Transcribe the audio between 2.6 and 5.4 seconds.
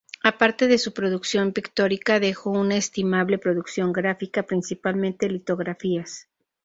estimable producción gráfica, principalmente